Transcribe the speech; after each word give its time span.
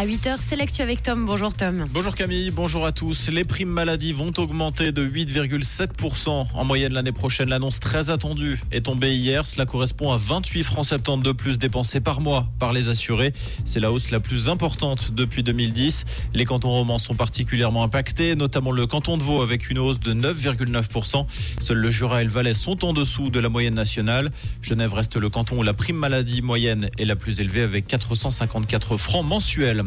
À 0.00 0.06
8h, 0.06 0.36
c'est 0.38 0.54
l'actu 0.54 0.80
avec 0.80 1.02
Tom. 1.02 1.26
Bonjour 1.26 1.52
Tom. 1.52 1.88
Bonjour 1.90 2.14
Camille, 2.14 2.52
bonjour 2.52 2.86
à 2.86 2.92
tous. 2.92 3.30
Les 3.30 3.42
primes 3.42 3.68
maladie 3.68 4.12
vont 4.12 4.32
augmenter 4.38 4.92
de 4.92 5.04
8,7% 5.04 6.46
en 6.54 6.64
moyenne 6.64 6.92
l'année 6.92 7.10
prochaine. 7.10 7.48
L'annonce 7.48 7.80
très 7.80 8.08
attendue 8.08 8.60
est 8.70 8.82
tombée 8.82 9.16
hier. 9.16 9.44
Cela 9.44 9.66
correspond 9.66 10.12
à 10.12 10.16
28 10.16 10.62
francs 10.62 10.84
70 10.84 11.24
de 11.24 11.32
plus 11.32 11.58
dépensés 11.58 11.98
par 11.98 12.20
mois 12.20 12.46
par 12.60 12.72
les 12.72 12.88
assurés. 12.88 13.32
C'est 13.64 13.80
la 13.80 13.90
hausse 13.90 14.12
la 14.12 14.20
plus 14.20 14.48
importante 14.48 15.10
depuis 15.10 15.42
2010. 15.42 16.04
Les 16.32 16.44
cantons 16.44 16.70
romans 16.70 16.98
sont 16.98 17.14
particulièrement 17.14 17.82
impactés, 17.82 18.36
notamment 18.36 18.70
le 18.70 18.86
canton 18.86 19.16
de 19.16 19.24
Vaud 19.24 19.42
avec 19.42 19.68
une 19.68 19.80
hausse 19.80 19.98
de 19.98 20.14
9,9%. 20.14 21.26
Seuls 21.58 21.76
le 21.76 21.90
Jura 21.90 22.20
et 22.20 22.24
le 22.24 22.30
Valais 22.30 22.54
sont 22.54 22.84
en 22.84 22.92
dessous 22.92 23.30
de 23.30 23.40
la 23.40 23.48
moyenne 23.48 23.74
nationale. 23.74 24.30
Genève 24.62 24.94
reste 24.94 25.16
le 25.16 25.28
canton 25.28 25.58
où 25.58 25.64
la 25.64 25.74
prime 25.74 25.96
maladie 25.96 26.40
moyenne 26.40 26.88
est 26.98 27.04
la 27.04 27.16
plus 27.16 27.40
élevée 27.40 27.62
avec 27.62 27.88
454 27.88 28.96
francs 28.96 29.26
mensuels. 29.26 29.86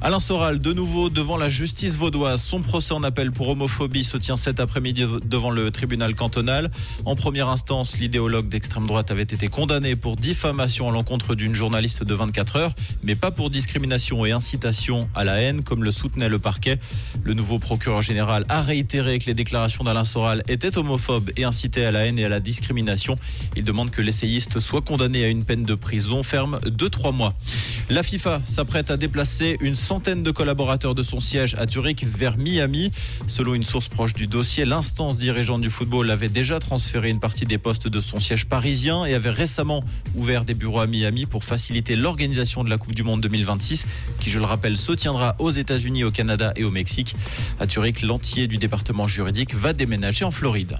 Alain 0.00 0.20
Soral, 0.20 0.60
de 0.60 0.72
nouveau 0.72 1.08
devant 1.08 1.36
la 1.36 1.48
justice 1.48 1.96
vaudoise. 1.96 2.42
Son 2.42 2.60
procès 2.60 2.92
en 2.92 3.02
appel 3.02 3.32
pour 3.32 3.48
homophobie 3.48 4.04
se 4.04 4.16
tient 4.16 4.36
cet 4.36 4.60
après-midi 4.60 5.06
devant 5.24 5.50
le 5.50 5.70
tribunal 5.70 6.14
cantonal. 6.14 6.70
En 7.06 7.14
première 7.14 7.48
instance, 7.48 7.96
l'idéologue 7.98 8.48
d'extrême 8.48 8.86
droite 8.86 9.10
avait 9.10 9.22
été 9.22 9.48
condamné 9.48 9.96
pour 9.96 10.16
diffamation 10.16 10.88
à 10.88 10.92
l'encontre 10.92 11.34
d'une 11.34 11.54
journaliste 11.54 12.04
de 12.04 12.14
24 12.14 12.56
heures, 12.56 12.72
mais 13.02 13.14
pas 13.14 13.30
pour 13.30 13.50
discrimination 13.50 14.26
et 14.26 14.32
incitation 14.32 15.08
à 15.14 15.24
la 15.24 15.40
haine, 15.40 15.62
comme 15.62 15.84
le 15.84 15.90
soutenait 15.90 16.28
le 16.28 16.38
parquet. 16.38 16.78
Le 17.22 17.34
nouveau 17.34 17.58
procureur 17.58 18.02
général 18.02 18.44
a 18.48 18.62
réitéré 18.62 19.18
que 19.18 19.26
les 19.26 19.34
déclarations 19.34 19.84
d'Alain 19.84 20.04
Soral 20.04 20.42
étaient 20.48 20.76
homophobes 20.76 21.30
et 21.36 21.44
incitaient 21.44 21.86
à 21.86 21.92
la 21.92 22.06
haine 22.06 22.18
et 22.18 22.24
à 22.24 22.28
la 22.28 22.40
discrimination. 22.40 23.16
Il 23.56 23.64
demande 23.64 23.90
que 23.90 24.02
l'essayiste 24.02 24.60
soit 24.60 24.82
condamné 24.82 25.24
à 25.24 25.28
une 25.28 25.44
peine 25.44 25.64
de 25.64 25.74
prison 25.74 26.22
ferme 26.22 26.60
de 26.64 26.88
trois 26.88 27.12
mois. 27.12 27.34
La 27.90 28.02
FIFA 28.02 28.42
s'apprête 28.46 28.90
à 28.90 28.96
déplacer 28.96 29.33
une 29.40 29.74
centaine 29.74 30.22
de 30.22 30.30
collaborateurs 30.30 30.94
de 30.94 31.02
son 31.02 31.18
siège 31.18 31.56
à 31.56 31.66
Zurich 31.66 32.04
vers 32.04 32.36
Miami. 32.36 32.92
Selon 33.26 33.54
une 33.54 33.64
source 33.64 33.88
proche 33.88 34.14
du 34.14 34.26
dossier, 34.26 34.64
l'instance 34.64 35.16
dirigeante 35.16 35.60
du 35.60 35.70
football 35.70 36.10
avait 36.10 36.28
déjà 36.28 36.60
transféré 36.60 37.10
une 37.10 37.18
partie 37.18 37.44
des 37.44 37.58
postes 37.58 37.88
de 37.88 38.00
son 38.00 38.20
siège 38.20 38.46
parisien 38.46 39.04
et 39.04 39.14
avait 39.14 39.30
récemment 39.30 39.82
ouvert 40.14 40.44
des 40.44 40.54
bureaux 40.54 40.80
à 40.80 40.86
Miami 40.86 41.26
pour 41.26 41.44
faciliter 41.44 41.96
l'organisation 41.96 42.62
de 42.62 42.70
la 42.70 42.78
Coupe 42.78 42.94
du 42.94 43.02
Monde 43.02 43.22
2026, 43.22 43.86
qui, 44.20 44.30
je 44.30 44.38
le 44.38 44.44
rappelle, 44.44 44.76
se 44.76 44.92
tiendra 44.92 45.34
aux 45.38 45.50
États-Unis, 45.50 46.04
au 46.04 46.12
Canada 46.12 46.52
et 46.54 46.62
au 46.62 46.70
Mexique. 46.70 47.16
À 47.58 47.66
Zurich, 47.66 48.02
l'entier 48.02 48.46
du 48.46 48.58
département 48.58 49.08
juridique 49.08 49.54
va 49.54 49.72
déménager 49.72 50.24
en 50.24 50.30
Floride. 50.30 50.76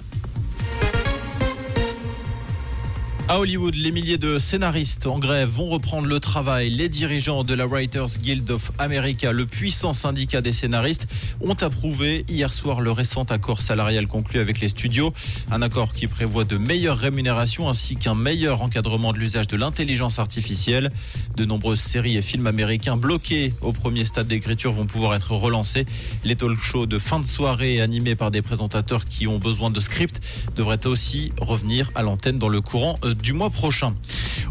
À 3.27 3.39
Hollywood, 3.41 3.75
les 3.75 3.91
milliers 3.91 4.19
de 4.19 4.39
scénaristes 4.39 5.07
en 5.07 5.19
grève 5.19 5.49
vont 5.49 5.71
reprendre 5.71 6.07
le 6.07 6.21
travail. 6.21 6.69
Les 6.69 6.91
dirigeants 6.91 7.43
de 7.43 7.55
la 7.55 7.67
Writers 7.67 8.19
Guild 8.19 8.51
of 8.51 8.71
America, 8.79 9.33
le 9.33 9.47
puissant 9.47 9.95
syndicat 9.95 10.43
des 10.43 10.53
scénaristes, 10.53 11.07
ont 11.41 11.55
approuvé 11.55 12.27
hier 12.29 12.53
soir 12.53 12.83
le 12.83 12.91
récent 12.91 13.23
accord 13.23 13.63
salarial 13.63 14.09
conclu 14.09 14.41
avec 14.41 14.61
les 14.61 14.69
studios. 14.69 15.15
Un 15.51 15.63
accord 15.63 15.95
qui 15.95 16.07
prévoit 16.07 16.45
de 16.45 16.59
meilleures 16.59 16.99
rémunérations 16.99 17.67
ainsi 17.67 17.97
qu'un 17.97 18.15
meilleur 18.15 18.61
encadrement 18.61 19.15
de 19.15 19.19
l'usage 19.19 19.47
de 19.47 19.57
l'intelligence 19.57 20.19
artificielle. 20.19 20.93
De 21.35 21.47
nombreuses 21.47 21.81
séries 21.81 22.19
et 22.19 22.23
films 22.23 22.47
américains 22.47 22.99
bloqués 22.99 23.55
au 23.63 23.73
premier 23.73 24.05
stade 24.05 24.27
d'écriture 24.27 24.75
vont 24.75 24.87
pouvoir 24.87 25.15
être 25.15 25.33
relancés. 25.33 25.87
Les 26.25 26.37
talk 26.37 26.59
shows 26.61 26.85
de 26.85 26.99
fin 26.99 27.21
de 27.21 27.27
soirée 27.27 27.81
animés 27.81 28.17
par 28.17 28.31
des 28.31 28.43
présentateurs 28.43 29.07
qui 29.07 29.27
ont 29.27 29.39
besoin 29.39 29.71
de 29.71 29.81
script 29.81 30.21
devraient 30.57 30.87
aussi 30.87 31.33
revenir 31.41 31.91
à 31.95 32.03
l'antenne 32.03 32.39
dans 32.39 32.51
le 32.51 32.61
courant 32.61 32.99
du 33.23 33.33
mois 33.33 33.51
prochain. 33.51 33.95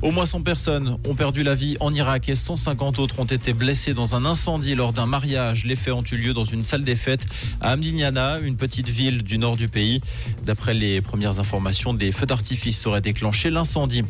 Au 0.02 0.12
moins 0.12 0.26
100 0.26 0.42
personnes 0.42 0.98
ont 1.08 1.16
perdu 1.16 1.44
la 1.44 1.56
vie 1.56 1.78
en 1.80 1.94
Irak 1.94 2.30
et 2.30 2.36
150 2.36 3.00
autres 3.00 3.20
ont 3.20 3.26
été 3.26 3.54
blessées 3.54 3.94
dans 3.94 4.16
un 4.16 4.26
incendie 4.26 4.76
lors 4.76 4.94
d'un 4.94 5.06
mariage. 5.06 5.66
Les 5.66 5.76
faits 5.76 5.94
ont 5.94 6.04
eu 6.04 6.18
lieu 6.18 6.34
dans 6.34 6.44
une 6.44 6.64
salle 6.64 6.84
des 6.84 6.96
fêtes 6.96 7.26
à 7.62 7.72
Amdiniana, 7.72 8.40
une 8.40 8.58
petite 8.58 8.90
ville 8.90 9.24
du 9.24 9.38
nord 9.38 9.56
du 9.56 9.68
pays. 9.68 10.02
D'après 10.46 10.74
les 10.74 11.02
premières 11.02 11.40
informations, 11.40 11.94
des 11.94 12.12
feux 12.12 12.26
d'artifice 12.26 12.86
auraient 12.86 13.02
déclenché 13.02 13.50
l'incendie. 13.50 14.04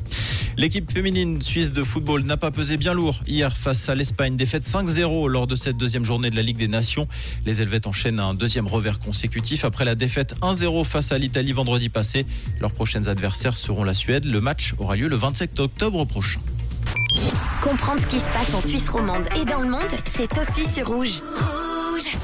L'équipe 0.58 0.92
féminine 0.92 1.42
suisse 1.42 1.72
de 1.72 1.84
football 1.84 2.24
n'a 2.24 2.38
pas 2.38 2.52
pesé 2.52 2.78
bien 2.78 2.94
lourd 2.94 3.22
hier 3.28 3.56
face 3.56 3.90
à 3.90 3.96
l'Espagne. 3.96 4.36
Défaite 4.36 4.68
5-0 4.68 5.28
lors 5.28 5.48
de 5.48 5.56
cette 5.56 5.78
deuxième 5.78 6.06
journée 6.06 6.30
de 6.30 6.36
la 6.36 6.44
Ligue 6.44 6.58
des 6.58 6.68
Nations. 6.68 7.08
Les 7.46 7.62
Helvètes 7.62 7.88
enchaînent 7.88 8.20
un 8.20 8.34
deuxième 8.34 8.68
revers 8.68 9.00
consécutif 9.00 9.66
après 9.66 9.86
la 9.86 9.96
défaite 9.96 10.36
1-0 10.42 10.86
face 10.86 11.12
à 11.12 11.18
l'Italie 11.18 11.52
vendredi 11.52 11.90
passé. 11.90 12.26
Leurs 12.60 12.72
prochains 12.72 13.08
adversaires 13.08 13.58
seront 13.58 13.84
la 13.84 13.94
Suède. 13.94 14.26
Le 14.26 14.42
match 14.44 14.76
aura 14.78 14.96
lieu 14.96 15.08
le 15.08 15.16
27 15.16 15.60
octobre 15.62 16.06
prochain. 16.06 16.40
Comprendre 17.64 18.02
ce 18.02 18.08
qui 18.08 18.20
se 18.20 18.30
passe 18.32 18.54
en 18.54 18.62
Suisse 18.62 18.90
romande 18.90 19.26
et 19.42 19.46
dans 19.46 19.62
le 19.62 19.70
monde, 19.70 19.82
c'est 20.06 20.30
aussi 20.38 20.70
sur 20.72 20.88
Rouge. 20.90 21.22
Rouge 21.34 22.18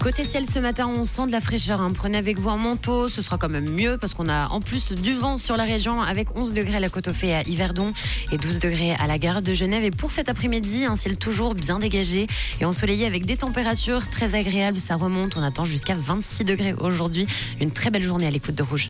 Côté 0.00 0.24
ciel 0.24 0.46
ce 0.46 0.58
matin, 0.58 0.88
on 0.88 1.04
sent 1.04 1.28
de 1.28 1.30
la 1.32 1.40
fraîcheur. 1.40 1.80
hein. 1.80 1.92
Prenez 1.94 2.18
avec 2.18 2.36
vous 2.36 2.48
un 2.50 2.56
manteau, 2.56 3.08
ce 3.08 3.22
sera 3.22 3.38
quand 3.38 3.48
même 3.48 3.68
mieux 3.70 3.98
parce 3.98 4.14
qu'on 4.14 4.28
a 4.28 4.48
en 4.48 4.60
plus 4.60 4.90
du 4.90 5.14
vent 5.14 5.36
sur 5.36 5.56
la 5.56 5.62
région 5.62 6.02
avec 6.02 6.36
11 6.36 6.54
degrés 6.54 6.74
à 6.74 6.80
la 6.80 6.88
côte 6.88 7.06
au 7.06 7.12
fait 7.12 7.32
à 7.34 7.42
Yverdon 7.42 7.92
et 8.32 8.36
12 8.36 8.58
degrés 8.58 8.96
à 8.98 9.06
la 9.06 9.18
gare 9.18 9.42
de 9.42 9.52
Genève. 9.54 9.84
Et 9.84 9.92
pour 9.92 10.10
cet 10.10 10.28
après-midi, 10.28 10.86
un 10.86 10.96
ciel 10.96 11.16
toujours 11.18 11.54
bien 11.54 11.78
dégagé 11.78 12.26
et 12.60 12.64
ensoleillé 12.64 13.06
avec 13.06 13.26
des 13.26 13.36
températures 13.36 14.10
très 14.10 14.34
agréables. 14.34 14.80
Ça 14.80 14.96
remonte, 14.96 15.36
on 15.36 15.42
attend 15.44 15.64
jusqu'à 15.64 15.94
26 15.94 16.42
degrés 16.46 16.74
aujourd'hui. 16.80 17.28
Une 17.60 17.70
très 17.70 17.90
belle 17.90 18.02
journée 18.02 18.26
à 18.26 18.30
l'écoute 18.32 18.56
de 18.56 18.62
Rouge. 18.64 18.80